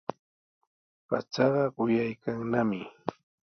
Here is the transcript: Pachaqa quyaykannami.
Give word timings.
Pachaqa 1.07 1.63
quyaykannami. 1.75 2.81